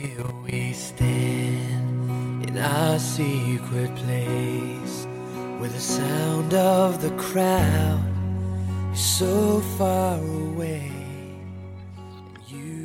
[0.00, 5.08] Here we stand in our secret place
[5.58, 7.98] where the sound of the crowd
[8.94, 10.92] is so far away.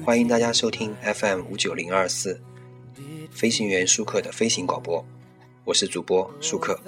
[0.04, 2.42] 欢迎大家收听 FM 五九零二四
[3.30, 5.06] 飞行员舒克的飞行广播，
[5.66, 6.80] 我是主播舒克。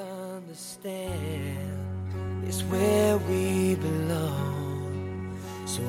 [5.68, 5.82] So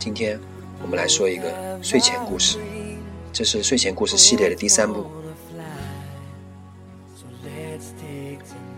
[0.00, 0.36] 今天
[0.82, 2.58] 我们来说一个睡前故事，
[3.32, 5.06] 这是睡前故事系列的第三部。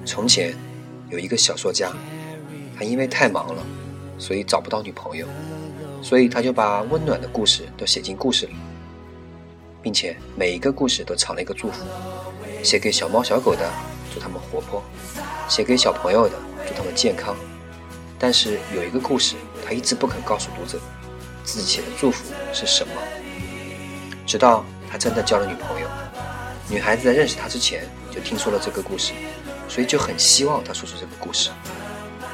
[0.04, 0.54] 从前
[1.08, 1.90] 有一个小说家，
[2.76, 3.64] 他因为太忙了，
[4.18, 5.26] 所以找不到女朋友，
[6.02, 8.52] 所以他就把温暖的故事都写进故事里，
[9.80, 11.86] 并且每一个故事都藏了一个祝福，
[12.62, 13.66] 写给小猫小狗的，
[14.12, 14.82] 祝它们活泼；
[15.48, 16.34] 写给小朋友的，
[16.66, 17.34] 祝他们健康。
[18.18, 20.78] 但是有一个故事，他一直不肯告诉读者，
[21.44, 22.92] 自己写的祝福是什么。
[24.26, 25.88] 直到他真的交了女朋友，
[26.68, 29.12] 女孩子在认识他之前就听说了这个故事，
[29.68, 31.50] 所以就很希望他说出这个故事，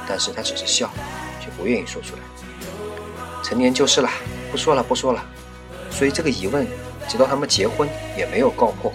[0.08, 0.90] 但是他只是笑，
[1.40, 2.22] 却不愿意说出来。
[3.42, 4.10] 成年就是了，
[4.50, 5.22] 不说了，不说了。
[5.90, 6.66] 所以这个疑问，
[7.08, 8.92] 直到他们结婚也没有告破。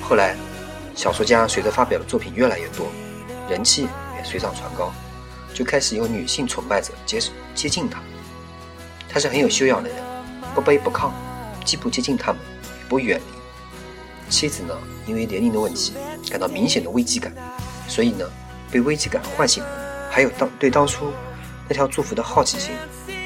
[0.00, 0.36] 后来，
[0.94, 2.86] 小说家随着发表的作品越来越多，
[3.50, 4.94] 人气也水涨船高，
[5.56, 7.18] 就开始有女性崇拜者接
[7.54, 7.98] 接近他。
[9.08, 9.96] 他是很有修养的人，
[10.54, 11.10] 不卑不亢，
[11.64, 14.30] 既不接近他们，也不远离。
[14.30, 15.94] 妻子呢，因为年龄的问题，
[16.30, 17.32] 感到明显的危机感，
[17.88, 18.30] 所以呢，
[18.70, 21.10] 被危机感唤醒了，还有当对当初
[21.66, 22.74] 那条祝福的好奇心，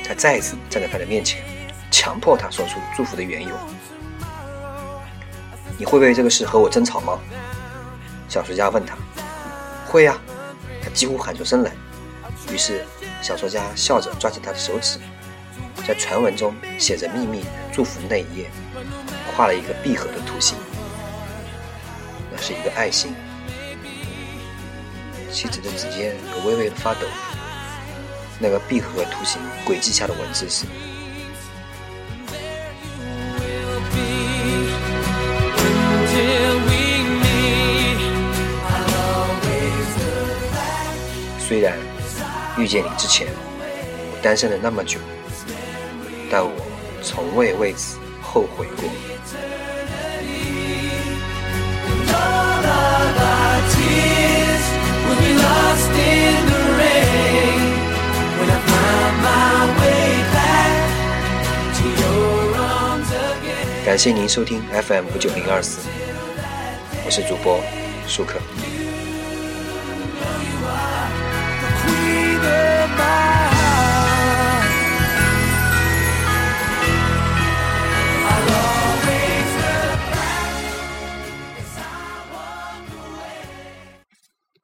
[0.05, 1.43] 才再一次站在他的面前，
[1.91, 3.51] 强迫他说出祝福的缘由。
[5.77, 7.19] 你会为这个事和我争吵吗？
[8.29, 8.97] 小说家问他。
[9.89, 10.17] 会呀、
[10.81, 11.73] 他几乎喊出声来。
[12.53, 12.85] 于是，
[13.23, 14.99] 小说家笑着抓起他的手指，
[15.87, 18.51] 在传闻中写着秘密祝福那一页，
[19.37, 20.59] 画了一个闭合的图形。
[22.31, 23.15] 那是一个爱心。
[25.31, 27.07] 妻子的指尖有微微的发抖。
[28.41, 30.67] 那个闭合图形轨迹下的文字是：
[41.39, 41.77] 虽然
[42.59, 44.99] 遇见你之前，我单身了那么久，
[46.31, 46.53] 但我
[47.03, 48.89] 从未为此后悔过。
[63.87, 65.81] 感谢您收听 FM 五九零二四，
[67.05, 67.61] 我是主播
[68.07, 68.39] 舒克。